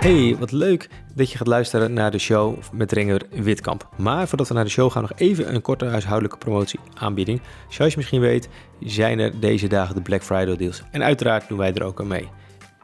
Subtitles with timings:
[0.00, 3.88] Hey, wat leuk dat je gaat luisteren naar de show met Renger Witkamp.
[3.96, 7.40] Maar voordat we naar de show gaan, nog even een korte huishoudelijke promotie aanbieding.
[7.68, 8.48] Zoals je misschien weet,
[8.80, 10.82] zijn er deze dagen de Black Friday deals.
[10.90, 12.28] En uiteraard doen wij er ook aan mee.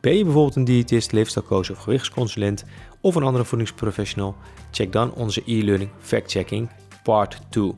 [0.00, 2.64] Ben je bijvoorbeeld een diëtist, leefstijlcoach of gewichtsconsulent
[3.00, 4.36] of een andere voedingsprofessional?
[4.70, 6.68] Check dan onze e-learning Fact Checking
[7.02, 7.72] Part 2.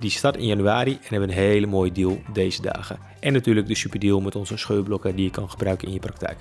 [0.00, 2.98] Die start in januari en hebben een hele mooie deal deze dagen.
[3.20, 6.36] En natuurlijk de superdeal met onze scheurblokken die je kan gebruiken in je praktijk.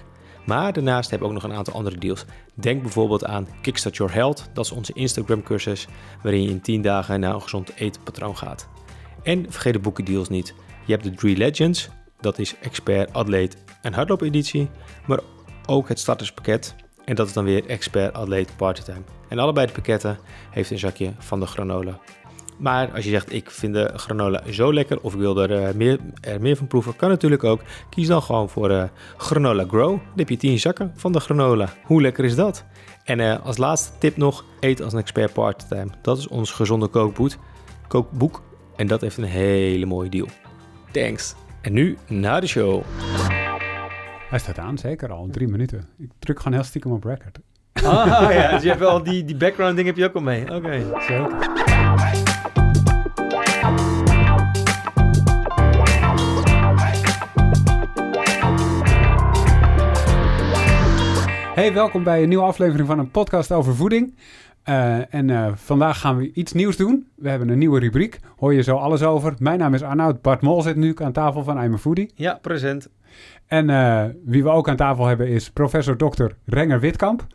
[0.48, 2.26] Maar daarnaast hebben we ook nog een aantal andere deals.
[2.54, 4.50] Denk bijvoorbeeld aan Kickstart Your Health.
[4.54, 5.88] Dat is onze Instagram cursus
[6.24, 8.68] waarin je in 10 dagen naar een gezond eetpatroon gaat.
[9.24, 10.54] En vergeet de boekendeals niet.
[10.86, 11.90] Je hebt de Three Legends.
[12.20, 14.70] Dat is expert, atleet en hardloopeditie.
[15.08, 15.20] Maar
[15.66, 16.76] ook het starterspakket.
[17.06, 19.04] En dat is dan weer expert, atleet, partytime.
[19.28, 20.18] En allebei de pakketten
[20.50, 22.00] heeft een zakje van de granola.
[22.58, 25.74] Maar als je zegt, ik vind de granola zo lekker of ik wil er, uh,
[25.74, 27.62] meer, er meer van proeven, kan natuurlijk ook.
[27.90, 28.84] Kies dan gewoon voor uh,
[29.18, 29.90] granola grow.
[29.90, 31.70] Dan heb je 10 zakken van de granola.
[31.84, 32.66] Hoe lekker is dat?
[33.04, 35.88] En uh, als laatste tip nog, eet als een expert parttime.
[36.02, 37.32] Dat is ons gezonde kookboek.
[37.88, 38.42] kookboek.
[38.76, 40.28] En dat heeft een hele mooie deal.
[40.92, 41.36] Thanks.
[41.62, 42.84] En nu naar de show.
[44.30, 45.28] Hij staat aan, zeker al.
[45.32, 45.90] Drie minuten.
[45.98, 47.40] Ik druk gewoon heel stiekem op record.
[47.84, 50.42] Ah ja, dus je hebt wel die, die background ding heb je ook al mee.
[50.44, 50.56] Oké.
[50.56, 50.86] Okay.
[51.08, 51.77] Zeker.
[61.58, 64.16] Hey, welkom bij een nieuwe aflevering van een podcast over voeding.
[64.70, 67.08] Uh, en uh, vandaag gaan we iets nieuws doen.
[67.16, 68.20] We hebben een nieuwe rubriek.
[68.36, 69.34] Hoor je zo alles over.
[69.38, 70.22] Mijn naam is Arnoud.
[70.22, 72.12] Bart Mol zit nu aan tafel van I'm a Foodie.
[72.16, 72.90] Ja, present.
[73.48, 77.28] En uh, wie we ook aan tafel hebben is professor dokter Renger Witkamp.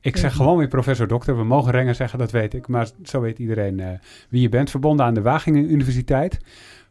[0.00, 1.36] Ik zeg gewoon weer professor dokter.
[1.36, 2.68] We mogen Renger zeggen, dat weet ik.
[2.68, 4.70] Maar zo weet iedereen wie je bent.
[4.70, 6.40] Verbonden aan de Wageningen Universiteit.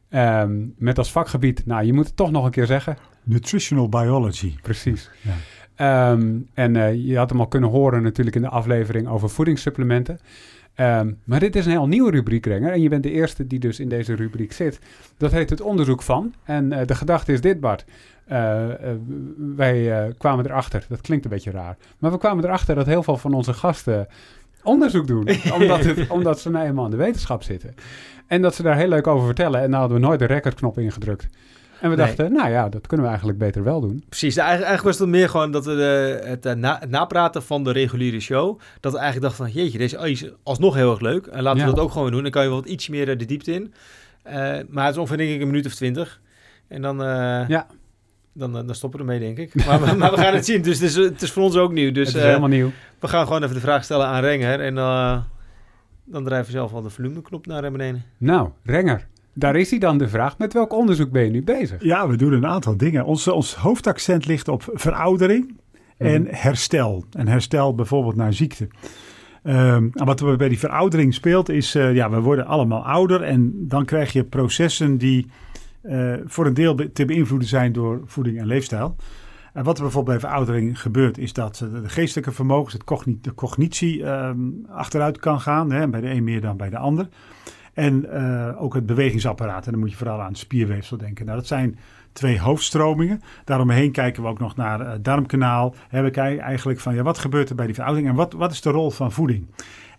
[0.09, 2.97] Um, met als vakgebied, nou je moet het toch nog een keer zeggen.
[3.23, 4.55] Nutritional Biology.
[4.61, 5.09] Precies.
[5.21, 5.33] Ja.
[5.81, 10.19] Um, en uh, je had hem al kunnen horen natuurlijk in de aflevering over voedingssupplementen.
[10.75, 12.71] Um, maar dit is een heel nieuwe rubriek, Renger.
[12.71, 14.79] En je bent de eerste die dus in deze rubriek zit.
[15.17, 16.33] Dat heet het onderzoek van.
[16.43, 17.85] En uh, de gedachte is dit, Bart.
[18.31, 18.67] Uh,
[19.55, 21.77] wij kwamen erachter, dat klinkt een beetje raar.
[21.97, 24.07] Maar we kwamen erachter dat heel veel van onze gasten
[24.63, 25.27] onderzoek doen.
[25.59, 27.75] omdat, het, omdat ze nou eenmaal in de wetenschap zitten.
[28.27, 29.61] En dat ze daar heel leuk over vertellen.
[29.61, 31.27] En daar hadden we nooit de recordknop ingedrukt.
[31.81, 34.03] En we dachten, nou ja, dat kunnen we eigenlijk beter wel doen.
[34.09, 37.43] Precies, eigenlijk, eigenlijk was het meer gewoon dat we de, het, uh, na, het, napraten
[37.43, 40.99] van de reguliere show, dat we eigenlijk dachten van, jeetje, deze is alsnog heel erg
[40.99, 41.25] leuk.
[41.25, 41.65] En laten ja.
[41.65, 42.21] we dat ook gewoon doen.
[42.21, 43.73] Dan kan je wel wat iets meer de diepte in.
[44.27, 44.33] Uh,
[44.69, 46.21] maar het is ongeveer denk ik een minuut of twintig.
[46.67, 47.67] En dan, uh, ja.
[48.33, 49.65] dan, dan stoppen we ermee, denk ik.
[49.65, 50.61] Maar, maar, we gaan het zien.
[50.61, 51.91] Dus het is, het is voor ons ook nieuw.
[51.91, 52.71] Dus, het is helemaal nieuw.
[52.99, 54.59] We gaan gewoon even de vraag stellen aan Renger.
[54.59, 54.75] En
[56.05, 58.03] dan drijven we zelf al de volumeknop naar beneden.
[58.17, 59.07] Nou, Renger.
[59.33, 61.83] Daar is hij dan de vraag, met welk onderzoek ben je nu bezig?
[61.83, 63.05] Ja, we doen een aantal dingen.
[63.05, 65.59] Ons, ons hoofdaccent ligt op veroudering
[65.97, 66.27] en mm.
[66.29, 67.05] herstel.
[67.11, 68.67] En herstel bijvoorbeeld naar ziekte.
[69.43, 73.21] Um, en wat er bij die veroudering speelt is, uh, ja, we worden allemaal ouder
[73.21, 75.27] en dan krijg je processen die
[75.83, 78.95] uh, voor een deel te beïnvloeden zijn door voeding en leefstijl.
[79.53, 82.83] En wat er bijvoorbeeld bij veroudering gebeurt, is dat de geestelijke vermogens, het
[83.21, 85.71] de cognitie um, achteruit kan gaan.
[85.71, 87.07] Hè, bij de een meer dan bij de ander.
[87.73, 89.65] En uh, ook het bewegingsapparaat.
[89.65, 91.25] En dan moet je vooral aan het spierweefsel denken.
[91.25, 91.77] Nou, dat zijn
[92.13, 93.21] twee hoofdstromingen.
[93.45, 95.75] Daaromheen kijken we ook nog naar het darmkanaal.
[95.89, 98.51] En we kijken eigenlijk van ja, wat gebeurt er bij die veroudering en wat, wat
[98.51, 99.45] is de rol van voeding?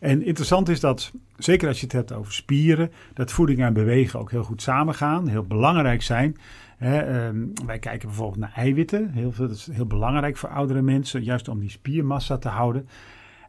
[0.01, 4.21] En interessant is dat, zeker als je het hebt over spieren, dat voeding en bewegen
[4.21, 6.37] ook heel goed samengaan, heel belangrijk zijn.
[6.77, 9.11] He, um, wij kijken bijvoorbeeld naar eiwitten.
[9.11, 12.89] Heel dat is heel belangrijk voor oudere mensen, juist om die spiermassa te houden.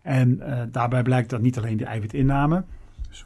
[0.01, 2.63] En uh, daarbij blijkt dat niet alleen de eiwitinname,
[3.09, 3.25] dus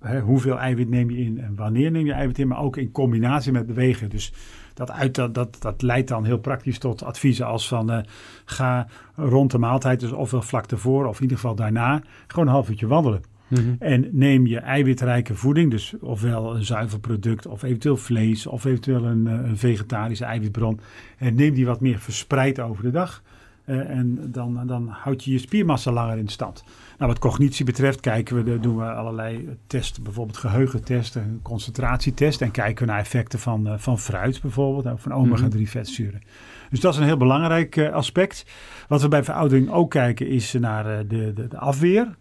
[0.00, 2.90] Hè, hoeveel eiwit neem je in en wanneer neem je eiwit in, maar ook in
[2.90, 4.10] combinatie met bewegen.
[4.10, 4.32] Dus
[4.74, 7.98] dat, uit, dat, dat, dat leidt dan heel praktisch tot adviezen als van uh,
[8.44, 12.52] ga rond de maaltijd, dus ofwel vlak ervoor of in ieder geval daarna, gewoon een
[12.52, 13.22] half uurtje wandelen.
[13.48, 13.76] Mm -hmm.
[13.78, 19.04] En neem je eiwitrijke voeding, dus ofwel een zuiver product of eventueel vlees of eventueel
[19.04, 20.80] een, een vegetarische eiwitbron.
[21.18, 23.22] En neem die wat meer verspreid over de dag.
[23.68, 26.64] Uh, en dan, dan houd je je spiermassa langer in stand.
[26.98, 32.86] Nou, wat cognitie betreft kijken we, doen we allerlei testen, bijvoorbeeld geheugentesten, concentratietesten en kijken
[32.86, 36.22] we naar effecten van, uh, van fruit bijvoorbeeld, ook van omega-3 vetzuren.
[36.70, 38.46] Dus dat is een heel belangrijk uh, aspect.
[38.88, 42.16] Wat we bij veroudering ook kijken is naar de, de, de, afweer.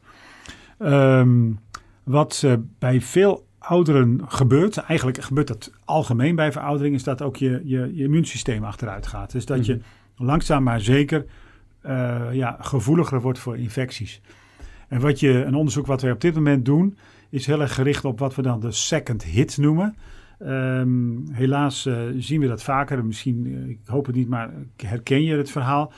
[0.79, 1.59] Um,
[2.03, 2.45] wat
[2.79, 7.95] bij veel ouderen gebeurt, eigenlijk gebeurt dat algemeen bij veroudering, is dat ook je, je,
[7.95, 9.31] je immuunsysteem achteruit gaat.
[9.31, 9.79] Dus dat je
[10.17, 11.25] langzaam maar zeker
[12.31, 14.21] ja, gevoeliger wordt voor infecties.
[14.87, 16.97] En wat je, een onderzoek wat wij op dit moment doen,
[17.29, 19.95] is heel erg gericht op wat we dan de second hit noemen.
[20.43, 23.05] Um, helaas uh, zien we dat vaker.
[23.05, 25.91] Misschien, uh, ik hoop het niet, maar herken je het verhaal.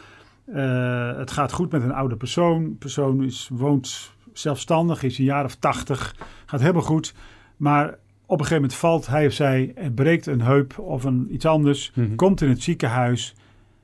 [0.46, 2.64] Eh, het gaat goed met een oude persoon.
[2.64, 7.14] De persoon is, woont zelfstandig, is een jaar of tachtig, gaat helemaal goed.
[7.58, 7.88] Maar
[8.26, 11.46] op een gegeven moment valt hij of zij en breekt een heup of een, iets
[11.46, 12.16] anders, Mhm.
[12.16, 13.36] komt in het ziekenhuis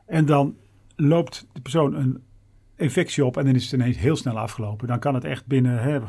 [0.06, 0.56] en dan
[0.96, 2.22] loopt de persoon een
[2.76, 4.88] infectie op en dan is het ineens heel snel afgelopen.
[4.88, 6.02] Dan kan het echt binnen, hè, eh,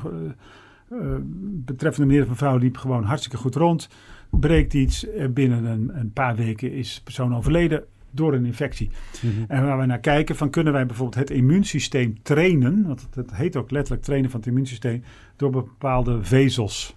[0.91, 3.89] eh, betreffende meneer of mevrouw liep gewoon hartstikke goed rond,
[4.31, 8.91] breekt iets, en binnen een, een paar weken is de persoon overleden door een infectie.
[9.23, 9.45] Mhm.
[9.49, 13.35] En waar we naar kijken, van kunnen wij bijvoorbeeld het immuunsysteem trainen, want het, het
[13.35, 15.03] heet ook letterlijk trainen van het immuunsysteem,
[15.37, 16.97] door bepaalde vezels.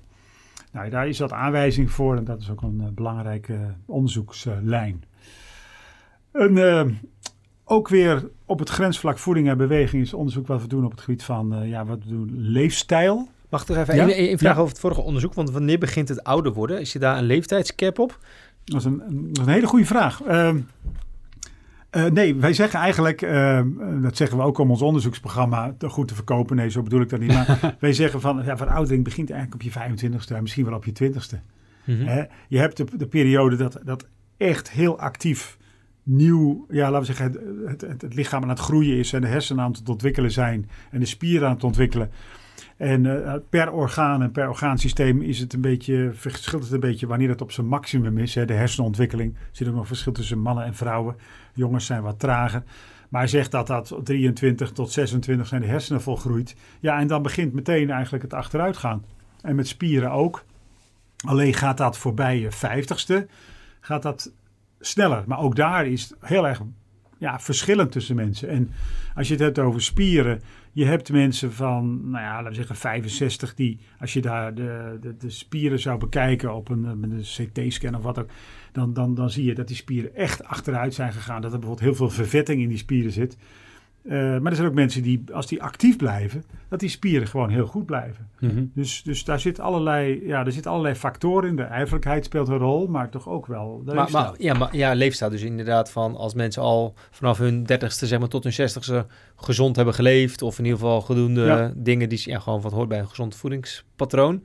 [0.71, 5.03] Nou, daar is dat aanwijzing voor en dat is ook een eh, belangrijke onderzoekslijn.
[6.31, 6.85] Een, eh,
[7.63, 11.01] ook weer op het grensvlak voeding en beweging is onderzoek wat we doen op het
[11.01, 13.29] gebied van eh, ja, wat we doen, leefstijl.
[13.49, 14.01] Mag ik toch even Ja?
[14.07, 14.59] één één vraag Ja.
[14.59, 15.33] over het vorige onderzoek?
[15.33, 16.79] Want wanneer begint het ouder worden?
[16.79, 18.19] Is je daar een leeftijdscap op?
[18.63, 20.21] Dat is een, een, dat is een hele goede vraag.
[20.23, 20.57] Ehm,
[21.89, 25.89] eh, nee, wij zeggen eigenlijk, ehm, eh, dat zeggen we ook om ons onderzoeksprogramma te
[25.89, 26.55] goed te verkopen.
[26.55, 27.33] Nee, zo bedoel ik dat niet.
[27.33, 30.85] Maar wij zeggen van, ja, veroudering begint eigenlijk op je 25ste en misschien wel op
[30.85, 31.35] je 20ste.
[31.85, 32.23] Mhm.
[32.47, 35.57] Je hebt de, de periode dat, dat echt heel actief
[36.09, 39.27] nieuw, ja, laten we zeggen, het, het, het lichaam aan het groeien is en de
[39.27, 42.11] hersenen aan het ontwikkelen zijn en de spieren aan het ontwikkelen.
[42.77, 47.07] En eh, per orgaan en per orgaansysteem is het een beetje, verschilt het een beetje
[47.07, 48.35] wanneer het op zijn maximum is.
[48.35, 48.45] Hè.
[48.45, 51.15] De hersenontwikkeling, er zit ook nog verschil tussen mannen en vrouwen.
[51.53, 52.63] Jongens zijn wat trager.
[53.09, 56.55] Maar hij zegt dat dat 23 tot 26 zijn de hersenen volgroeid.
[56.79, 59.05] Ja, en dan begint meteen eigenlijk het achteruitgaan.
[59.41, 60.43] En met spieren ook.
[61.25, 63.31] Alleen gaat dat voorbij je 50ste,
[63.79, 64.31] gaat dat
[64.79, 65.23] sneller.
[65.27, 66.61] Maar ook daar is heel erg
[67.17, 68.49] ja, verschillend tussen mensen.
[68.49, 68.69] En
[69.15, 70.41] als je het hebt over spieren,
[70.71, 74.97] je hebt mensen van, nou ja, laten we zeggen 65, die als je daar de,
[75.01, 78.29] de, de spieren zou bekijken op een, met een CT-scan of wat ook,
[78.71, 81.41] dan, dan, dan zie je dat die spieren echt achteruit zijn gegaan.
[81.41, 83.37] Dat er bijvoorbeeld heel veel vervetting in die spieren zit.
[84.03, 87.49] Eh, maar er zijn ook mensen die, als die actief blijven, dat die spieren gewoon
[87.49, 88.27] heel goed blijven.
[88.39, 88.63] Mhm.
[88.73, 91.55] Dus, dus daar zit allerlei, ja, zitten allerlei factoren in.
[91.55, 95.31] De ijverlijkheid speelt een rol, maar toch ook wel de Maar, ja, maar ja, leefstijl
[95.31, 99.05] dus inderdaad van als mensen al vanaf hun dertigste zeg maar, tot hun zestigste
[99.35, 100.41] gezond hebben geleefd.
[100.41, 101.73] Of in ieder geval voldoende Ja.
[101.75, 104.43] dingen die ja, gewoon wat hoort bij een gezond voedingspatroon.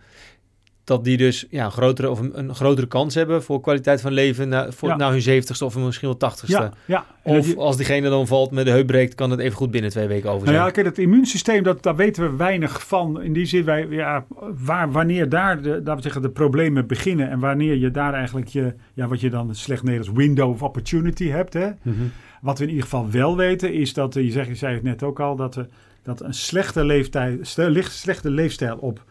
[0.85, 4.13] Dat die dus ja, een, grotere, of een, een grotere kans hebben voor kwaliteit van
[4.13, 4.97] leven na, voor, Ja.
[4.97, 6.61] na hun zeventigste of misschien wel tachtigste.
[6.61, 7.07] ja, ja.
[7.23, 9.91] Of je- als diegene dan valt met de heup breekt, kan het even goed binnen
[9.91, 10.67] twee weken over Nou zijn.
[10.67, 13.23] ja, kijk, het immuunsysteem, dat, daar weten we weinig van.
[13.23, 14.25] In die zin, wij, ja,
[14.65, 18.49] waar, wanneer daar de, laten we zeggen, de problemen beginnen en wanneer je daar eigenlijk
[18.49, 21.53] je, ja, wat je dan slecht Nederlands window of opportunity hebt.
[21.53, 21.69] Hè?
[21.83, 21.95] Mhm.
[22.41, 24.83] Wat we in ieder geval wel weten, is dat, eh, je, zegt, je zei het
[24.83, 25.69] net ook al, dat, er,
[26.03, 27.39] dat een slechte, leeftijd,
[27.81, 29.05] slechte leefstijl op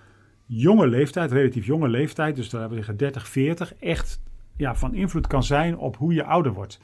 [0.45, 4.21] jonge leeftijd, relatief jonge leeftijd, dus laten we zeggen 30, 40, echt
[4.57, 6.79] ja, van invloed kan zijn op hoe je ouder wordt.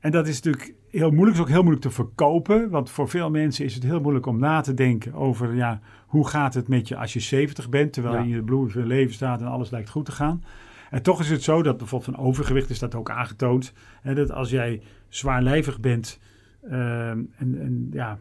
[0.00, 3.30] En dat is natuurlijk heel moeilijk, is ook heel moeilijk te verkopen, want voor veel
[3.30, 6.88] mensen is het heel moeilijk om na te denken over, ja, hoe gaat het met
[6.88, 8.20] je als je 70 bent, terwijl Ja.
[8.20, 10.44] je in je bloei van je leven staat en alles lijkt goed te gaan.
[10.90, 13.72] En toch is het zo dat bijvoorbeeld van overgewicht is dat ook aangetoond.
[14.02, 16.20] Hè, dat als jij zwaarlijvig bent
[16.62, 18.18] ehm, en, en ja,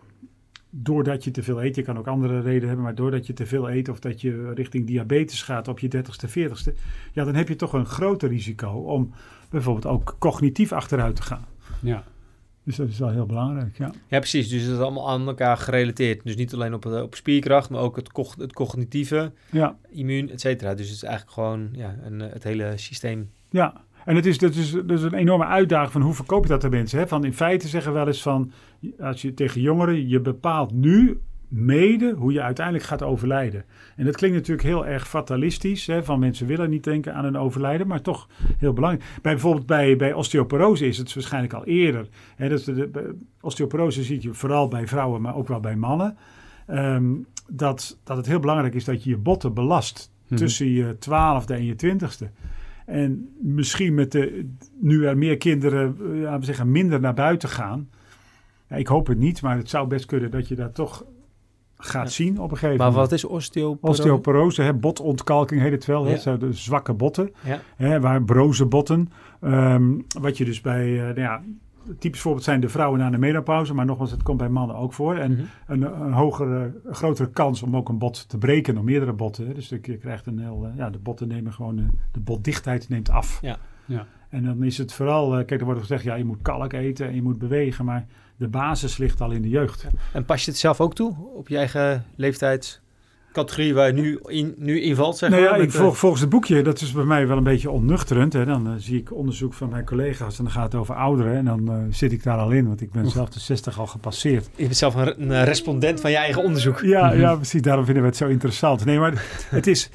[0.76, 3.46] doordat je te veel eet, je kan ook andere redenen hebben, maar doordat je te
[3.46, 6.74] veel eet of dat je richting diabetes gaat op je 30ste, 40ste,
[7.12, 9.12] ja, dan heb je toch een groter risico om
[9.50, 11.46] bijvoorbeeld ook cognitief achteruit te gaan.
[11.82, 12.04] Ja.
[12.66, 13.92] Dus dat is wel heel belangrijk, ja.
[14.08, 14.50] Ja, precies.
[14.50, 16.24] Dus het is allemaal aan elkaar gerelateerd.
[16.24, 20.30] Dus niet alleen op, eh, op spierkracht, maar ook het, cog- het cognitieve, Ja, immuun,
[20.32, 20.74] et cetera.
[20.74, 23.30] Dus het is eigenlijk gewoon ja, een, eh, het hele systeem.
[23.50, 23.84] ja.
[24.06, 26.64] En het is, dat is, dat is een enorme uitdaging van hoe verkoop je dat
[26.64, 27.00] aan mensen.
[27.00, 27.08] Hè?
[27.08, 28.52] Van in feite zeggen we wel eens van,
[29.00, 33.64] als je tegen jongeren, je bepaalt nu mede hoe je uiteindelijk gaat overlijden.
[33.96, 36.04] En dat klinkt natuurlijk heel erg fatalistisch, hè?
[36.04, 39.06] van mensen willen niet denken aan een overlijden, maar toch heel belangrijk.
[39.22, 42.08] Bij, bijvoorbeeld bij, bij osteoporose is het waarschijnlijk al eerder.
[42.36, 42.50] Hè?
[42.50, 46.18] Dat de- osteoporose zie je vooral bij vrouwen, maar ook wel bij mannen.
[46.68, 47.12] Ehm,
[47.48, 50.36] dat, dat het heel belangrijk is dat je je botten belast Mhm.
[50.36, 52.30] tussen je twaalfde en je twintigste.
[52.86, 54.50] En misschien met de,
[54.80, 57.90] nu er meer kinderen, eh, laten we zeggen, minder naar buiten gaan.
[58.68, 61.06] Ja, ik hoop het niet, maar het zou best kunnen dat je dat toch
[61.78, 62.10] gaat Ja.
[62.10, 63.10] zien op een gegeven Maar moment.
[63.10, 64.02] wat is osteoporose?
[64.02, 66.06] Osteoporose, hè, botontkalking heet het wel.
[66.06, 66.38] Hè, Ja.
[66.38, 67.32] de zwakke botten,
[67.76, 69.10] hè, waar broze botten.
[69.42, 71.42] Ehm, wat je dus bij, eh, nou ja,
[72.00, 74.94] typisch voorbeeld zijn de vrouwen na de menopauze, maar nogmaals, het komt bij mannen ook
[74.94, 75.16] voor.
[75.16, 75.42] En Mhm.
[75.68, 79.54] een, een hogere, een grotere kans om ook een bot te breken, om meerdere botten.
[79.54, 83.10] Dus je krijgt een heel, eh, ja, de botten nemen gewoon, eh, de botdichtheid neemt
[83.10, 83.40] af.
[83.42, 83.58] Ja.
[83.86, 84.06] Ja.
[84.30, 87.08] En dan is het vooral, eh, kijk, er wordt gezegd, ja, je moet kalk eten
[87.08, 88.06] en je moet bewegen, maar
[88.38, 89.88] de basis ligt al in de jeugd.
[90.14, 92.82] En pas je het zelf ook toe op je eigen leeftijd?
[93.34, 96.22] Categorie waar je nu in, nu in valt, zeg nou ja, ik eh, volg, volgens
[96.22, 98.34] het boekje, dat is bij mij wel een beetje onnuchterend.
[98.34, 98.46] Hè.
[98.46, 101.36] Dan eh, zie ik onderzoek van mijn collega's en dan gaat het over ouderen.
[101.36, 103.88] En dan eh, zit ik daar al in, want ik ben zelf de 60 al
[103.88, 104.50] gepasseerd.
[104.56, 106.80] Je bent zelf een, een respondent van je eigen onderzoek.
[106.80, 107.62] Ja, ja, precies.
[107.62, 108.86] Daarom vinden we het zo interessant.
[108.86, 109.90] Nee, maar het is...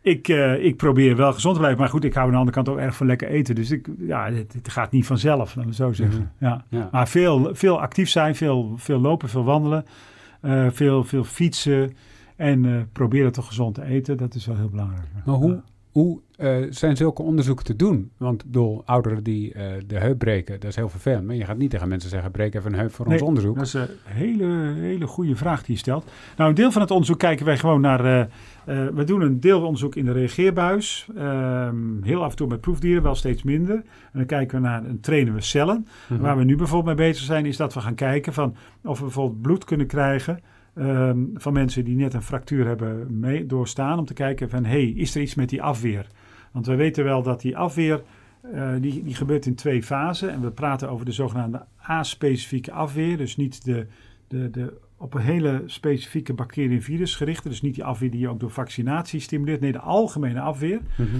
[0.00, 0.28] Ik,
[0.60, 1.80] ik probeer wel gezond te blijven.
[1.80, 3.54] Maar goed, ik hou aan de andere kant ook erg van lekker eten.
[3.54, 6.32] Dus ik, ja, het, het gaat niet vanzelf, laten we zo zeggen.
[6.38, 6.64] ja.
[6.68, 6.88] Ja.
[6.92, 9.84] Maar veel, veel actief zijn, veel, veel lopen, veel wandelen.
[10.72, 11.92] veel, veel fietsen.
[12.38, 14.16] En eh, proberen toch gezond te eten.
[14.16, 15.06] Dat is wel heel belangrijk.
[15.24, 18.10] Maar hoe, hoe eh, zijn zulke onderzoeken te doen?
[18.16, 21.26] Want bedoel, ouderen die eh, de heup breken, dat is heel vervelend.
[21.26, 23.56] Maar je gaat niet tegen mensen zeggen, breek even een heup voor ons onderzoek.
[23.56, 24.46] Dat is een hele,
[24.80, 26.04] hele goede vraag die je stelt.
[26.36, 28.28] Nou, een deel van het onderzoek kijken wij gewoon naar...
[28.94, 31.08] we doen een deelonderzoek in de reageerbuis.
[31.16, 33.76] Ehm, heel af en toe met proefdieren, wel steeds minder.
[33.76, 34.84] En dan kijken we naar...
[34.84, 35.86] en trainen we cellen.
[36.08, 36.20] Mhm.
[36.20, 37.46] Waar we nu bijvoorbeeld mee bezig zijn...
[37.46, 40.40] is dat we gaan kijken van of we bijvoorbeeld bloed kunnen krijgen...
[40.78, 43.98] ehm, van mensen die net een fractuur hebben mee doorstaan.
[43.98, 46.06] Om te kijken van, hey, is er iets met die afweer?
[46.52, 48.02] Want we weten wel dat die afweer...
[48.52, 50.30] eh, die, die gebeurt in twee fasen.
[50.30, 53.16] En we praten over de zogenaamde A-specifieke afweer.
[53.16, 53.86] Dus niet de,
[54.28, 57.48] de, de op een hele specifieke bacterie en virus gerichte.
[57.48, 59.60] Dus niet die afweer die je ook door vaccinatie stimuleert.
[59.60, 60.80] Nee, de algemene afweer.
[60.96, 61.18] Mhm.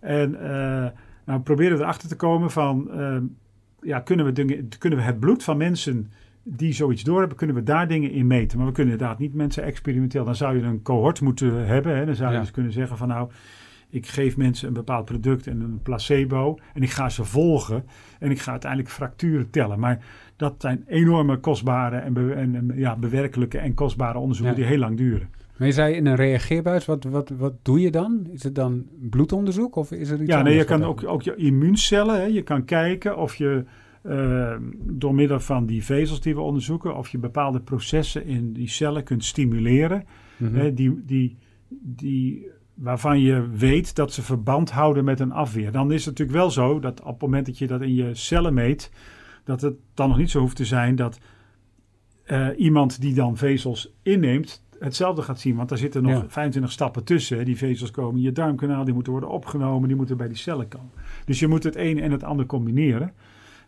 [0.00, 0.90] En eh
[1.24, 2.90] nou proberen we erachter te komen van...
[2.90, 3.18] eh,
[3.80, 6.10] ja, kunnen we, kunnen we het bloed van mensen
[6.48, 7.36] die zoiets doorhebben...
[7.36, 8.58] kunnen we daar dingen in meten.
[8.58, 10.24] Maar we kunnen inderdaad niet mensen experimenteel...
[10.24, 11.96] dan zou je een cohort moeten hebben.
[11.96, 12.04] Hè?
[12.06, 12.40] Dan zou je Ja.
[12.40, 13.30] dus kunnen zeggen van nou...
[13.90, 16.58] ik geef mensen een bepaald product en een placebo...
[16.74, 17.84] en ik ga ze volgen
[18.18, 19.78] en ik ga uiteindelijk fracturen tellen.
[19.78, 20.04] Maar
[20.36, 24.56] dat zijn enorme kostbare en, be- en, ja, bewerkelijke en kostbare onderzoeken...
[24.56, 24.60] Ja.
[24.62, 25.28] die heel lang duren.
[25.56, 28.26] Maar je zei in een reageerbuis, wat, wat, wat doe je dan?
[28.32, 31.34] Is het dan bloedonderzoek of is er iets Ja, nee, je kan ook, ook je
[31.36, 33.64] immuuncellen, hè, je kan kijken of je
[34.08, 38.68] eh, door middel van die vezels die we onderzoeken, of je bepaalde processen in die
[38.68, 40.04] cellen kunt stimuleren,
[40.36, 40.54] Mhm.
[40.54, 41.36] hè, die, die,
[41.68, 45.72] die, waarvan je weet dat ze verband houden met een afweer.
[45.72, 48.14] Dan is het natuurlijk wel zo dat op het moment dat je dat in je
[48.14, 48.90] cellen meet,
[49.44, 51.18] dat het dan nog niet zo hoeft te zijn dat
[52.24, 55.56] eh, iemand die dan vezels inneemt, hetzelfde gaat zien.
[55.56, 56.24] Want daar zitten nog Ja.
[56.28, 57.38] 25 stappen tussen.
[57.38, 57.44] hè.
[57.44, 60.68] Die vezels komen in je darmkanaal, die moeten worden opgenomen, die moeten bij die cellen
[60.68, 60.90] komen.
[61.24, 63.12] Dus je moet het een en het ander combineren.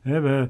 [0.09, 0.49] Hè, we,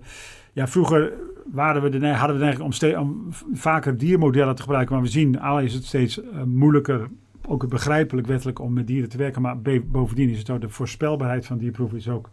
[0.52, 1.12] ja, vroeger
[1.52, 4.94] waren we de, hadden we de neiging om, ste- om v- vaker diermodellen te gebruiken.
[4.94, 7.08] Maar we zien, A is het steeds eh, moeilijker,
[7.48, 9.42] ook begrijpelijk wettelijk, om met dieren te werken.
[9.42, 12.30] Maar B, bovendien is het ook, de voorspelbaarheid van dierproeven is ook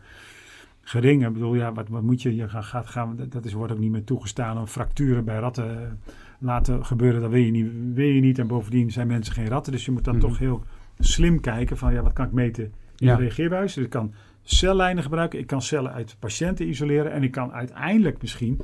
[0.82, 1.26] gering.
[1.28, 2.36] Ik bedoel, ja, wat, wat moet je?
[2.36, 5.88] Je gaat, gaan, dat- is, wordt ook niet meer toegestaan om fracturen bij ratten eh,
[6.40, 7.22] laten gebeuren.
[7.22, 8.40] Dat wil je, niet, wil je niet.
[8.40, 9.72] En bovendien zijn mensen geen ratten.
[9.72, 10.26] Dus je moet dan Mhm.
[10.26, 10.64] toch heel
[11.00, 12.64] slim kijken van, ja, wat kan ik meten
[12.98, 13.16] in Ja.
[13.16, 13.74] de reageerbuis?
[13.74, 14.14] Dus ik kan
[14.46, 15.40] cellijnen gebruiken.
[15.40, 17.12] Ik kan cellen uit patiënten isoleren.
[17.12, 18.62] En ik kan uiteindelijk misschien...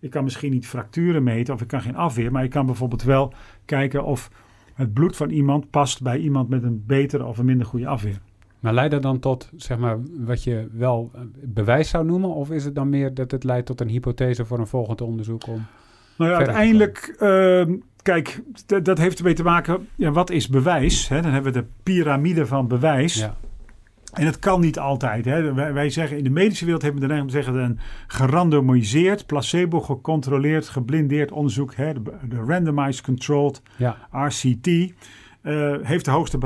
[0.00, 2.32] Ik kan misschien niet fracturen meten of ik kan geen afweer.
[2.32, 3.32] Maar ik kan bijvoorbeeld wel
[3.64, 4.30] kijken of
[4.74, 8.20] het bloed van iemand past bij iemand met een betere of een minder goede afweer.
[8.60, 12.34] Maar leidt dat dan tot, zeg maar, wat je wel eh, bewijs zou noemen?
[12.34, 15.46] Of is het dan meer dat het leidt tot een hypothese voor een volgend onderzoek
[15.46, 15.66] om...
[16.16, 18.42] Nou ja, uiteindelijk, ehm, kijk,
[18.82, 21.08] dat heeft ermee te maken, ja, wat is bewijs?
[21.08, 21.22] Hè?
[21.22, 23.14] Dan hebben we de piramide van bewijs.
[23.14, 23.36] Ja,
[24.12, 25.24] En het kan niet altijd.
[25.24, 25.54] Hè?
[25.54, 27.78] Wij, wij zeggen in de medische wereld hebben we de neiging om te zeggen een
[28.06, 31.92] gerandomiseerd, placebo gecontroleerd, geblindeerd onderzoek, hè?
[31.92, 36.38] De, de randomized controlled ja, RCT, eh, heeft de hoogste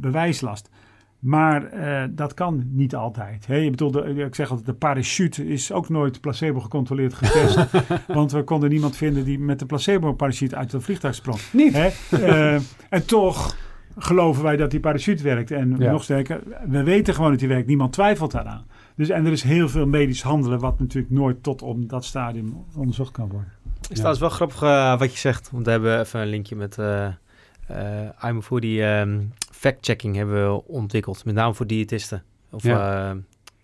[0.00, 0.70] bewijslast.
[1.18, 3.46] Maar eh, dat kan niet altijd.
[3.46, 3.54] Hè?
[3.56, 7.58] Je bedoelt, de- ik zeg altijd, de parachute is ook nooit placebo gecontroleerd getest.
[8.06, 11.38] want we konden niemand vinden die met de placebo-parachute uit het vliegtuig sprong.
[11.52, 11.72] Niet?
[11.72, 11.88] Hè?
[12.16, 13.56] Eh, en toch
[13.98, 15.50] geloven wij dat die parachute werkt.
[15.50, 15.90] En Ja.
[15.90, 17.66] nog sterker, we weten gewoon dat die werkt.
[17.66, 18.66] Niemand twijfelt daaraan.
[18.96, 22.64] Dus, en er is heel veel medisch handelen wat natuurlijk nooit tot op dat stadium
[22.76, 23.52] onderzocht kan worden.
[23.80, 25.50] Het is trouwens wel grappig eh, wat je zegt.
[25.50, 27.08] Want we hebben even een linkje met uh,
[27.70, 27.76] uh,
[28.24, 29.20] I'm voor die ehm,
[29.50, 31.24] fact-checking hebben we ontwikkeld.
[31.24, 32.22] Met name voor diëtisten.
[32.50, 33.10] Of Ja.
[33.10, 33.16] eh,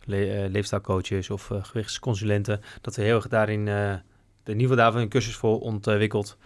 [0.05, 2.61] le eh, leefstijlcoaches of eh, gewichtsconsulenten.
[2.81, 3.99] Dat we heel erg daarin, eh, in
[4.45, 6.37] ieder geval daarvan een cursus voor ontwikkeld.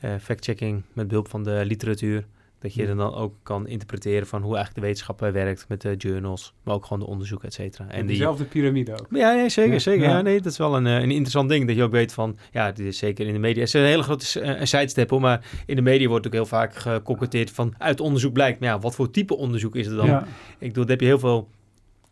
[0.00, 2.24] Eh, fact-checking met behulp van de literatuur.
[2.60, 5.80] Dat je er dan ook kan interpreteren van hoe eigenlijk de wetenschap eh, werkt met
[5.80, 7.88] de journals, maar ook gewoon de onderzoeken, et cetera.
[7.88, 9.06] En diezelfde piramide ook.
[9.10, 9.78] Ja, ja zeker, Ja.
[9.78, 10.02] zeker.
[10.02, 10.10] Ja.
[10.16, 10.22] Ja.
[10.22, 11.66] nee, dat is wel een, eh, een interessant ding.
[11.66, 13.60] Dat je ook weet van, ja, dit is zeker in de media.
[13.60, 16.46] Het is een hele grote uh, sidestep, hoor, maar in de media wordt ook heel
[16.46, 20.06] vaak geconcurreerd van, uit onderzoek blijkt, maar ja, wat voor type onderzoek is het dan?
[20.06, 20.26] Ja.
[20.58, 21.48] Ik bedoel, daar heb je heel veel,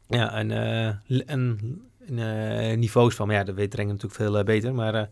[0.07, 3.27] ja, een, uh, een, een uh, niveaus van.
[3.27, 4.75] Maar ja, dat weet Renger natuurlijk veel uh, beter.
[4.75, 5.03] Maar uh,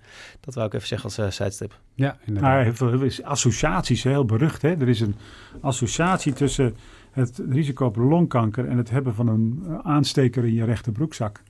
[0.41, 1.79] dat wou ik even zeggen als uh, sidestep.
[1.95, 2.53] Ja, inderdaad.
[2.53, 4.63] Nou, heel veel, heel veel associaties, heel berucht.
[4.63, 4.69] Hè?
[4.81, 5.15] Er is een
[5.61, 6.77] associatie tussen
[7.11, 11.43] het risico op longkanker en het hebben van een aansteker in je rechterbroekzak.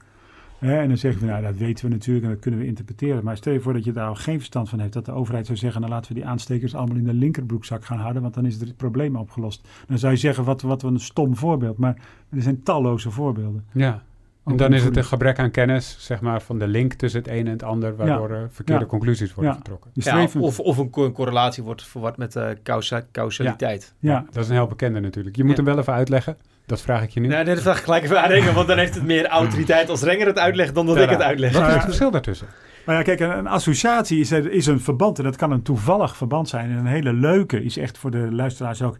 [0.58, 3.24] Hè, en dan zeggen we, nou dat weten we natuurlijk en dat kunnen we interpreteren.
[3.24, 4.92] Maar stel je voor dat je daar geen verstand van hebt.
[4.92, 7.98] Dat de overheid zou zeggen, nou laten we die aanstekers allemaal in de linkerbroekzak gaan
[7.98, 8.22] houden.
[8.22, 9.68] Want dan is het probleem opgelost.
[9.88, 11.78] Dan zou je zeggen, wat, wat een stom voorbeeld.
[11.78, 11.96] Maar
[12.30, 13.64] er zijn talloze voorbeelden.
[13.72, 14.02] Ja,
[14.46, 17.28] en dan is het een gebrek aan kennis, zeg maar, van de link tussen het
[17.30, 18.88] ene en het ander, waardoor er verkeerde Ja.
[18.88, 19.58] conclusies worden Ja.
[19.58, 19.90] getrokken.
[19.94, 23.94] Ja, of, of een co- correlatie wordt verward met eh causa causaliteit.
[23.98, 24.24] ja.
[24.32, 25.36] Dat is een heel bekende natuurlijk.
[25.36, 25.62] Je moet Ja.
[25.62, 26.36] hem wel even uitleggen.
[26.66, 27.26] Dat vraag ik je nu.
[27.28, 29.88] Nee, nee, dat vraag ik gelijk even aan Renger, want dan heeft het meer autoriteit
[29.88, 31.52] als Renger het uitlegt dan dat ik het uitleg.
[31.52, 32.46] Wat is het verschil daartussen?
[32.86, 36.16] Maar ja, kijk, een, een associatie is, is een verband en dat kan een toevallig
[36.16, 36.70] verband zijn.
[36.70, 38.96] En een hele leuke is echt voor de luisteraars ook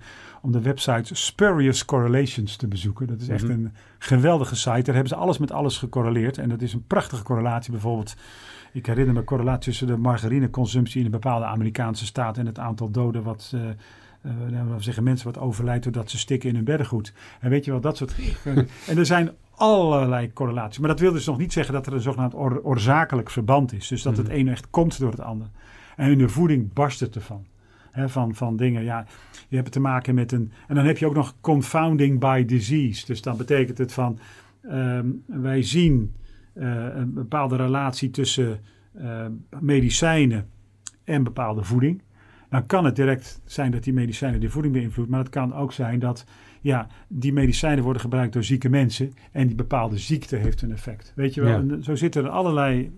[0.47, 3.07] om de website Spurious Correlations te bezoeken.
[3.07, 3.53] Dat is echt Mhm.
[3.53, 4.83] een geweldige site.
[4.83, 6.39] Daar hebben ze alles met alles gecorreleerd.
[6.39, 7.71] En dat is een prachtige correlatie.
[7.71, 8.15] Bijvoorbeeld,
[8.73, 12.91] ik herinner me correlatie tussen de margarineconsumptie in een bepaalde Amerikaanse staat en het aantal
[12.91, 13.55] doden wat...
[14.21, 17.13] we zeggen, mensen wat overlijdt doordat ze stikken in hun beddengoed.
[17.41, 18.15] En weet je wel, dat soort...
[18.89, 20.79] en er zijn allerlei correlaties.
[20.79, 23.89] Maar dat wil dus nog niet zeggen dat er een zogenaamd oor- oorzakelijk verband is.
[23.89, 24.37] Dus dat het Mhm.
[24.37, 25.47] een echt komt door het ander.
[25.97, 27.45] En in de voeding barst het ervan.
[27.97, 29.07] Hè, van, van dingen, ja,
[29.49, 30.53] je hebt te maken met een...
[30.69, 33.07] En dan heb je ook nog confounding by disease.
[33.07, 34.19] Dus dan betekent het van,
[34.63, 36.15] ehm, wij zien
[36.53, 38.61] eh, een bepaalde relatie tussen
[38.93, 39.27] eh,
[39.61, 40.49] medicijnen
[41.05, 42.03] en bepaalde voeding.
[42.51, 45.15] Dan kan het direct zijn dat die medicijnen de voeding beïnvloeden.
[45.15, 46.25] Maar het kan ook zijn dat
[46.61, 49.13] ja, die medicijnen worden gebruikt door zieke mensen.
[49.33, 51.13] En die bepaalde ziekte heeft een effect.
[51.15, 51.81] Weet je wel, Ja.
[51.81, 52.93] zo zitten er allerlei,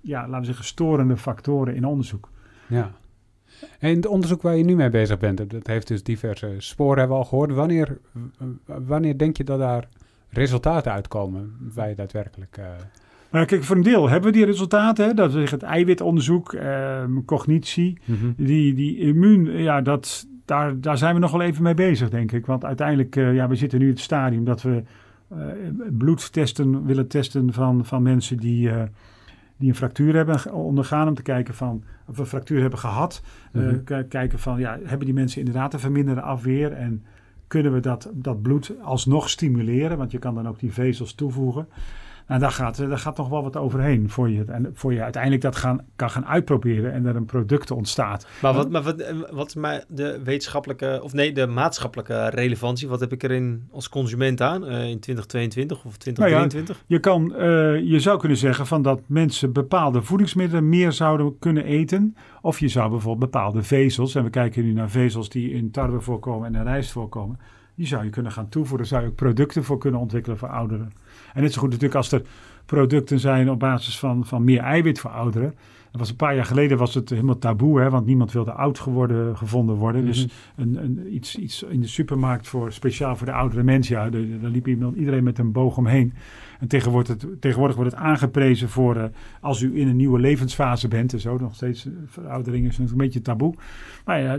[0.00, 2.30] ja, laten we zeggen, storende factoren in onderzoek.
[2.68, 2.90] Ja.
[3.78, 7.16] En het onderzoek waar je nu mee bezig bent, dat heeft dus diverse sporen, hebben
[7.16, 7.52] we al gehoord.
[7.52, 7.98] Wanneer,
[8.64, 9.88] wanneer denk je dat daar
[10.28, 12.56] resultaten uitkomen waar je daadwerkelijk...
[12.56, 12.64] eh,
[13.30, 15.06] Maar kijk, voor een deel hebben we die resultaten.
[15.06, 15.14] Hè?
[15.14, 17.98] Dat is het eiwitonderzoek, ehm, cognitie.
[18.36, 22.32] Die, die immuun, ja, dat, daar, daar zijn we nog wel even mee bezig, denk
[22.32, 22.46] ik.
[22.46, 24.82] Want uiteindelijk, eh, ja, we zitten nu in het stadium dat we
[25.98, 28.70] bloedtesten willen testen van, van mensen die,
[29.60, 31.08] die een fractuur hebben ondergaan.
[31.08, 33.22] Om te kijken van, of we een fractuur hebben gehad.
[33.52, 34.08] Eh, Mhm.
[34.08, 36.72] kijken van, ja, hebben die mensen inderdaad een verminderde afweer?
[36.72, 37.04] En
[37.46, 39.98] kunnen we dat, dat bloed alsnog stimuleren?
[39.98, 41.68] Want je kan dan ook die vezels toevoegen.
[42.30, 45.42] Nou, daar gaat, daar gaat nog wel wat overheen voor je, en voor je uiteindelijk
[45.42, 48.26] dat gaan, kan gaan uitproberen en er een product ontstaat.
[48.42, 52.88] Maar, wat, maar wat, eh, wat is maar de wetenschappelijke, of nee, de maatschappelijke relevantie?
[52.88, 56.84] Wat heb ik er in, als consument aan eh, in 2022 of 2023?
[56.86, 61.64] Je, kan, eh, je zou kunnen zeggen van dat mensen bepaalde voedingsmiddelen meer zouden kunnen
[61.64, 62.16] eten.
[62.42, 66.00] Of je zou bijvoorbeeld bepaalde vezels, en we kijken nu naar vezels die in tarwe
[66.00, 67.38] voorkomen en in rijst voorkomen.
[67.80, 68.78] Die zou je kunnen gaan toevoegen.
[68.78, 70.92] Daar zou je ook producten voor kunnen ontwikkelen voor ouderen.
[71.34, 72.22] En net zo goed natuurlijk als er
[72.66, 75.54] producten zijn op basis van, van meer eiwit voor ouderen.
[75.90, 78.78] Dat was een paar jaar geleden was het helemaal taboe, hè, want niemand wilde oud
[78.78, 80.04] geworden gevonden worden.
[80.04, 80.62] Dus Mhm.
[80.62, 83.96] een, een, iets, iets in de supermarkt voor speciaal voor de oudere mensen.
[83.96, 86.12] Ja, daar daar liep iemand, iedereen met een boog omheen.
[86.60, 89.04] En tegenwoordig, het, tegenwoordig wordt het aangeprezen voor eh,
[89.40, 91.38] als u in een nieuwe levensfase bent en zo.
[91.38, 93.54] Nog steeds eh, veroudering is een beetje taboe.
[94.04, 94.38] Maar ja,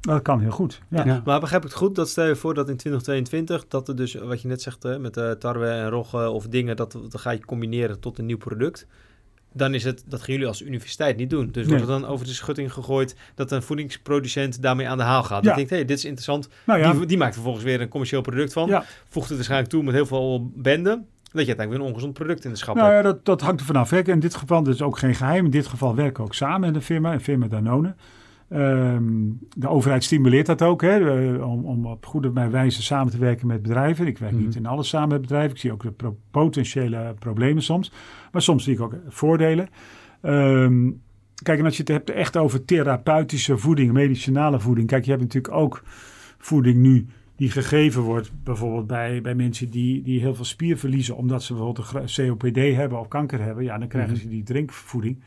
[0.00, 0.80] dat kan heel goed.
[0.88, 1.04] Ja.
[1.04, 1.22] Ja.
[1.24, 1.94] Maar begrijp ik het goed?
[1.94, 4.98] Dat stel je voor dat in 2022, dat er dus, wat je net zegt, hè,
[4.98, 8.36] met eh, tarwe en rogge of dingen, dat, dat ga je combineren tot een nieuw
[8.36, 8.86] product.
[9.52, 11.46] Dan is het, dat gaan jullie als universiteit niet doen.
[11.46, 11.94] Dus wordt Nee.
[11.94, 15.42] er dan over de schutting gegooid dat een voedingsproducent daarmee aan de haal gaat.
[15.42, 15.46] Ja.
[15.48, 16.48] Dat denkt, hé, hey, dit is interessant.
[16.66, 18.68] Nou ja, Die, die maakt vervolgens weer een commercieel product van.
[18.68, 18.84] Ja.
[19.08, 20.90] Voegt het waarschijnlijk toe met heel veel bende.
[20.90, 23.04] Dat je uiteindelijk weer een ongezond product in de schap nou hebt.
[23.04, 23.90] ja dat, dat hangt er vanaf.
[23.90, 24.02] Hè.
[24.02, 25.44] In dit geval, dat is ook geen geheim.
[25.44, 27.94] In dit geval werken we ook samen met een firma, een firma Danone.
[28.48, 29.04] Ehm,
[29.56, 30.98] de overheid stimuleert dat ook, hè,
[31.34, 34.06] eh, om, om op goede wijze samen te werken met bedrijven.
[34.06, 34.42] Ik werk Mhm.
[34.42, 35.50] niet in alles samen met bedrijven.
[35.50, 37.92] Ik zie ook de pro- potentiële problemen soms.
[38.32, 39.68] Maar soms zie ik ook voordelen.
[40.20, 40.90] Ehm,
[41.42, 44.86] kijk, en als je het hebt echt over therapeutische voeding, medicinale voeding.
[44.86, 45.82] Kijk, je hebt natuurlijk ook
[46.38, 47.06] voeding nu
[47.36, 51.54] die gegeven wordt, bijvoorbeeld bij, bij mensen die, die heel veel spier verliezen, omdat ze
[51.54, 53.64] bijvoorbeeld een COPD hebben of kanker hebben.
[53.64, 54.20] Ja, dan krijgen Mhm.
[54.20, 55.18] ze die drinkvoeding.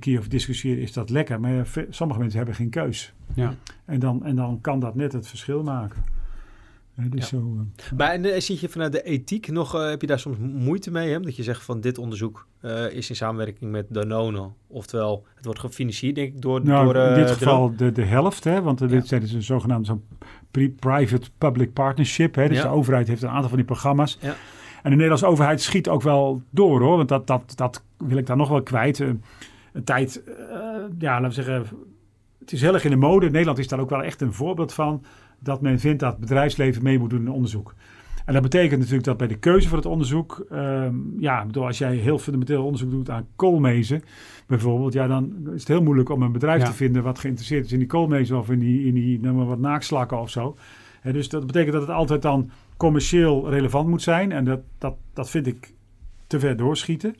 [0.00, 1.40] Kun je over discussiëren, is dat lekker?
[1.40, 3.12] Maar sommige mensen hebben geen keus.
[3.34, 3.54] Ja.
[3.84, 6.02] En dan, en dan kan dat net het verschil maken.
[7.10, 7.38] Dus Ja.
[7.38, 10.18] zo, eh, Maar en, eh, zit je vanuit de ethiek nog, eh, heb je daar
[10.18, 11.10] soms moeite mee?
[11.12, 11.20] Hè?
[11.20, 12.46] Dat je zegt van dit onderzoek
[12.92, 14.48] is in samenwerking met Danone.
[14.66, 16.64] Oftewel, het wordt gefinancierd denk ik door...
[16.64, 18.86] nou, door in dit geval de, de helft, hè, want Ja.
[18.86, 20.02] dit is een zogenaamde zo'n
[20.50, 22.34] pri- private-public partnership.
[22.34, 22.62] Hè, dus Ja.
[22.62, 24.18] de overheid heeft een aantal van die programma's.
[24.20, 24.28] Ja.
[24.82, 28.26] En de Nederlandse overheid schiet ook wel door hoor, want dat, dat, dat wil ik
[28.26, 29.04] daar nog wel kwijt.
[29.76, 30.34] Een tijd, eh,
[30.98, 31.66] ja, laten we zeggen,
[32.38, 33.30] het is heel erg in de mode.
[33.30, 35.04] Nederland is daar ook wel echt een voorbeeld van,
[35.38, 37.74] dat men vindt dat het bedrijfsleven mee moet doen in onderzoek.
[38.24, 41.78] En dat betekent natuurlijk dat bij de keuze voor het onderzoek, ehm, ja, bedoel, als
[41.78, 44.02] jij heel fundamenteel onderzoek doet aan koolmezen,
[44.46, 46.66] bijvoorbeeld, ja, dan is het heel moeilijk om een bedrijf Ja.
[46.66, 49.46] te vinden wat geïnteresseerd is in die koolmezen of in die, in die noem maar
[49.46, 50.56] wat, naakslakken of zo.
[51.00, 54.32] Hè, dus dat betekent dat het altijd dan commercieel relevant moet zijn.
[54.32, 55.74] En dat, dat, dat vind ik
[56.26, 57.16] te ver doorschieten.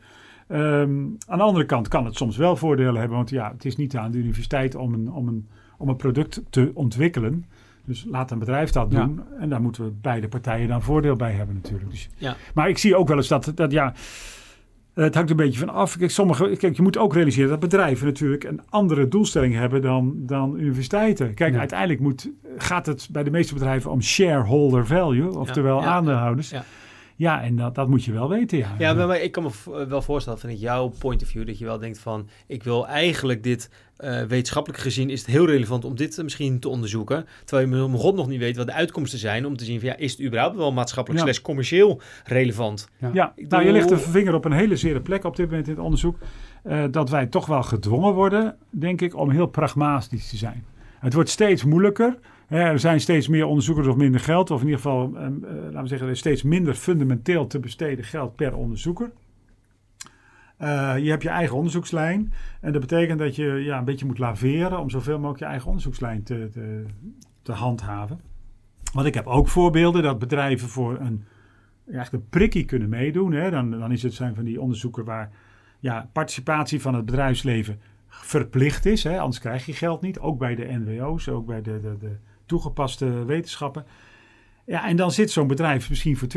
[0.48, 3.76] Ehm, aan de andere kant kan het soms wel voordelen hebben, want ja, het is
[3.76, 7.44] niet aan de universiteit om een, om een, om een product te ontwikkelen.
[7.85, 9.04] Dus laat een bedrijf dat Ja.
[9.04, 9.20] doen.
[9.38, 11.90] En daar moeten we beide partijen dan voordeel bij hebben natuurlijk.
[11.90, 12.37] Dus, Ja.
[12.54, 13.92] Maar ik zie ook wel eens dat, dat ja,
[14.94, 15.96] het hangt een beetje van af.
[15.96, 20.14] Kijk, sommige, kijk, je moet ook realiseren dat bedrijven natuurlijk een andere doelstelling hebben dan,
[20.16, 21.35] dan universiteiten.
[21.35, 21.59] Kijk, Ja.
[21.59, 26.50] uiteindelijk moet, gaat het bij de meeste bedrijven om shareholder value, oftewel aandeelhouders.
[26.50, 26.64] ja.
[27.18, 28.74] Ja, en dat, dat moet je wel weten, ja.
[28.79, 31.59] Ja, maar, maar ik kan me v- wel voorstellen vanuit jouw point of view dat
[31.59, 35.85] je wel denkt van ik wil eigenlijk dit eh, wetenschappelijk gezien is het heel relevant
[35.85, 37.26] om dit eh, misschien te onderzoeken.
[37.44, 39.88] Terwijl je mijn god nog niet weet wat de uitkomsten zijn om te zien van
[39.88, 41.31] ja, is het überhaupt wel maatschappelijk Ja.
[41.33, 42.88] slash commercieel relevant?
[43.12, 45.66] Ja, Ik nou, je ligt de vinger op een hele zere plek op dit moment
[45.68, 46.16] in het onderzoek.
[46.62, 50.64] eh, dat wij toch wel gedwongen worden, denk ik, om heel pragmatisch te zijn.
[50.98, 52.18] Het wordt steeds moeilijker.
[52.46, 54.50] Er zijn steeds meer onderzoekers of minder geld.
[54.50, 55.32] Of in ieder geval, eh, eh,
[55.62, 59.12] laten we zeggen, er is steeds minder fundamenteel te besteden geld per onderzoeker.
[60.56, 62.32] Eh, je hebt je eigen onderzoekslijn.
[62.61, 65.66] En dat betekent dat je ja, een beetje moet laveren om zoveel mogelijk je eigen
[65.66, 66.85] onderzoekslijn te, te,
[67.42, 68.20] te handhaven.
[68.92, 71.24] Want ik heb ook voorbeelden dat bedrijven voor een,
[71.90, 73.32] echt een prikkie kunnen meedoen.
[73.32, 73.50] Hè.
[73.50, 75.30] Dan, dan is het zijn van die onderzoeken waar
[75.80, 79.04] ja, participatie van het bedrijfsleven verplicht is.
[79.04, 79.18] Hè.
[79.18, 80.18] Anders krijg je geld niet.
[80.18, 83.85] Ook bij de NWO's, ook bij de, de, de toegepaste wetenschappen.
[84.64, 86.28] Ja, en dan zit zo'n bedrijf misschien voor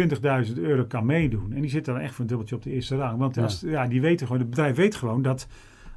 [0.48, 1.54] 20.000 euro kan meedoen.
[1.54, 3.18] En die zit dan echt voor een dubbeltje op de eerste rang.
[3.20, 3.42] Want Ja.
[3.42, 5.48] als, ja, die weten gewoon, het bedrijf weet gewoon dat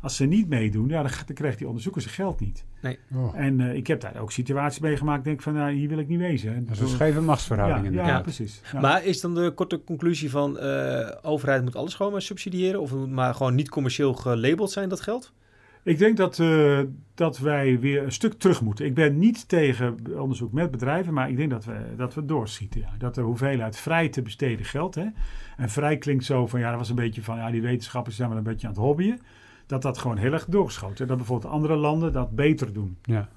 [0.00, 2.64] als ze niet meedoen, ja, dan, dan krijgt die onderzoeker zijn geld niet.
[3.14, 5.24] Oh, En eh, ik heb daar ook situaties meegemaakt.
[5.24, 6.54] Denk van, nou, hier wil ik niet wezen.
[6.54, 6.64] hè.
[6.64, 7.84] dat is een scheve machtsverhouding.
[7.84, 8.22] ja, ja, inderdaad.
[8.22, 8.60] precies.
[8.72, 8.80] Ja.
[8.80, 12.90] Maar is dan de korte conclusie van eh overheid moet alles gewoon maar subsidiëren of
[12.90, 15.32] het moet maar gewoon niet commercieel gelabeld zijn dat geld?
[15.84, 16.80] Ik denk dat, eh,
[17.14, 18.86] dat wij weer een stuk terug moeten.
[18.86, 22.80] Ik ben niet tegen onderzoek met bedrijven, maar ik denk dat we, dat we doorschieten.
[22.80, 22.90] Ja.
[22.98, 24.94] Dat de hoeveelheid vrij te besteden geld.
[24.94, 25.06] Hè.
[25.56, 28.28] En vrij klinkt zo van, ja, dat was een beetje van, ja, die wetenschappers zijn
[28.28, 29.20] wel een beetje aan het hobbyen.
[29.66, 31.06] Dat dat gewoon heel erg doorgeschoten.
[31.06, 32.96] Dat bijvoorbeeld andere landen dat beter doen.
[33.02, 33.28] Ja.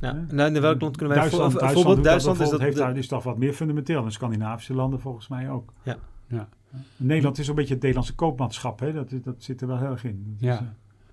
[0.00, 2.86] Nou, in welk land kunnen wij Duitsland, voor- Duitsland, voorbeeld doet Duitsland dat is dat
[2.86, 4.04] heeft, is toch wat meer fundamenteel.
[4.04, 5.72] En Scandinavische landen volgens mij ook.
[5.82, 5.96] Ja.
[6.26, 6.48] Ja.
[6.96, 8.80] Nederland is een beetje het Nederlandse koopmanschap.
[8.80, 8.92] Hè.
[8.92, 10.36] Dat, dat zit er wel heel erg in.
[10.38, 10.52] Ja.
[10.52, 10.60] Eh,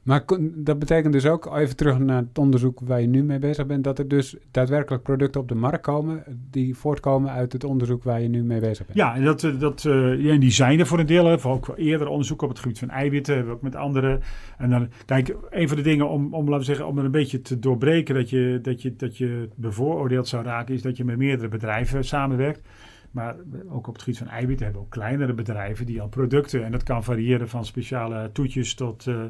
[0.03, 3.65] Maar dat betekent dus ook, even terug naar het onderzoek waar je nu mee bezig
[3.65, 8.03] bent, dat er dus daadwerkelijk producten op de markt komen die voortkomen uit het onderzoek
[8.03, 8.97] waar je nu mee bezig bent.
[8.97, 11.39] Ja, en dat, eh, dat, eh, ja, die zijn er voor een deel.
[11.39, 13.35] Voor ook eerder onderzoek op het gebied van eiwitten.
[13.35, 14.21] Hebben we ook met anderen.
[14.57, 17.11] En dan, kijk, een van de dingen om, om, laten we zeggen, om er een
[17.11, 21.05] beetje te doorbreken dat je, dat, je, dat je bevooroordeeld zou raken, is dat je
[21.05, 22.67] met meerdere bedrijven samenwerkt.
[23.11, 23.35] Maar
[23.69, 26.65] ook op het gebied van eiwitten hebben we ook kleinere bedrijven die al producten.
[26.65, 29.23] En dat kan variëren van speciale toetjes tot eh,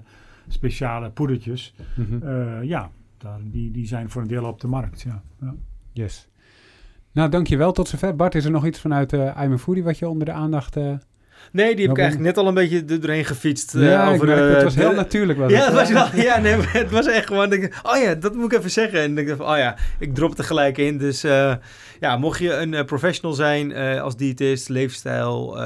[0.48, 1.74] speciale poedertjes.
[1.96, 2.28] Mhm.
[2.28, 5.02] Eh, ja, daar, die, die zijn voor een deel op de markt.
[5.02, 5.22] Ja.
[5.42, 5.54] Ja.
[5.94, 6.28] Yes.
[7.12, 7.72] Nou, dankjewel.
[7.72, 8.16] Tot zover.
[8.16, 10.76] Bart, is er nog iets vanuit uh, I'm a Foodie wat je onder de aandacht...
[10.78, 10.94] eh,
[11.52, 13.76] Nee, die heb ik eigenlijk net al een beetje er doorheen gefietst.
[13.76, 15.40] eh, ja, over, merk, eh, het was heel de- natuurlijk.
[15.40, 17.54] Was Ja, het, was, wel, ja nee, maar het was echt gewoon.
[17.54, 19.00] ik, oh ja, dat moet ik even zeggen.
[19.00, 20.98] En ik dacht van, oh ja, ik drop het er gelijk in.
[20.98, 21.56] Dus eh,
[22.00, 25.58] ja, mocht je een eh, professional zijn eh, als diëtist, leefstijl,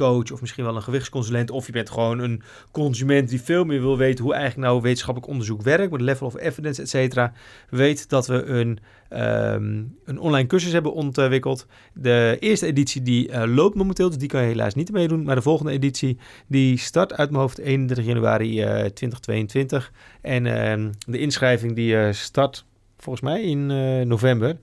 [0.00, 1.50] eh, of misschien wel een gewichtsconsulent.
[1.50, 5.32] Of je bent gewoon een consument die veel meer wil weten hoe eigenlijk nou wetenschappelijk
[5.32, 5.92] onderzoek werkt.
[5.92, 7.32] Met level of evidence, et cetera.
[7.70, 11.66] Weet dat we een, ehm, een online cursus hebben ontwikkeld.
[11.94, 15.22] De eerste editie die eh, loopt momenteel, dus die kan je helaas niet meedoen.
[15.22, 19.92] Maar de volgende editie die start uit mijn hoofd 31 januari eh, 2022.
[20.20, 22.64] En ehm, de inschrijving die eh, start
[23.02, 24.56] volgens mij in eh, november.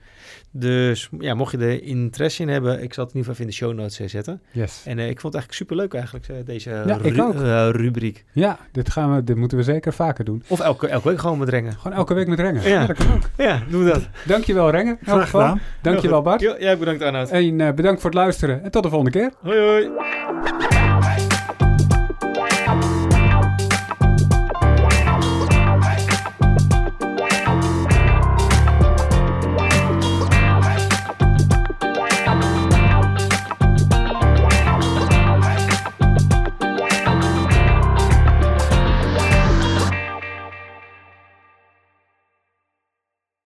[0.51, 3.41] Dus ja, mocht je er interesse in hebben, ik zal het in ieder geval even
[3.41, 4.41] in de show notes eh, zetten.
[4.51, 4.81] Yes.
[4.85, 7.33] En eh, ik vond het eigenlijk superleuk eigenlijk, deze Ja, ik ru- ook.
[7.35, 8.25] eh, rubriek.
[8.31, 10.43] Ja, dit, gaan we, dit moeten we zeker vaker doen.
[10.47, 11.73] Of elke, elke week gewoon met Rengen.
[11.73, 12.69] Gewoon elke week met Rengen.
[12.69, 12.85] Ja.
[12.85, 13.29] dat kan ook.
[13.37, 14.07] Ja, doen we dat.
[14.25, 14.97] Dankjewel Rengen.
[15.03, 15.61] Graag gedaan.
[15.81, 16.41] Dankjewel Bart.
[16.41, 17.29] Ja, jij bedankt Arnoud.
[17.29, 18.63] En eh, bedankt voor het luisteren.
[18.63, 19.31] En tot de volgende keer.
[19.41, 19.89] Hoi hoi.